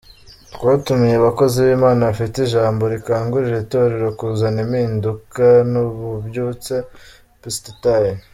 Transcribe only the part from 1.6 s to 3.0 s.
b'Imana bafite ijambo